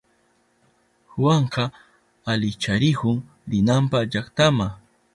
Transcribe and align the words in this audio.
Juanka 1.15 1.63
alicharihun 2.31 3.17
rinanpa 3.49 3.99
llaktama. 4.11 4.67